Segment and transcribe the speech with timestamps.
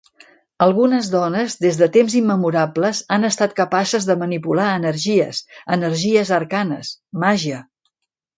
[0.65, 5.43] Algunes dones, des de temps immemorables, han estat capaces de manipular energies,
[5.77, 6.93] energies arcanes,
[7.27, 7.63] màgia.